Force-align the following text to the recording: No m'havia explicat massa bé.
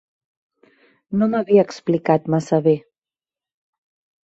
No 1.19 1.27
m'havia 1.35 1.67
explicat 1.67 2.27
massa 2.37 2.61
bé. 2.71 2.75